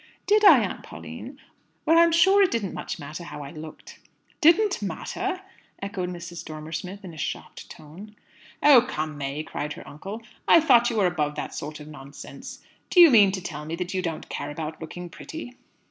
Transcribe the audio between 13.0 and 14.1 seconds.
mean to tell me that you